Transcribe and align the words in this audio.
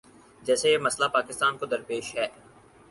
جیسے 0.43 0.71
یہ 0.71 0.77
مسئلہ 0.77 1.07
پاکستان 1.13 1.57
کو 1.57 1.65
درپیش 1.65 2.15
ہے۔ 2.15 2.27